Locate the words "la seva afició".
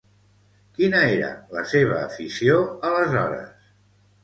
1.59-2.59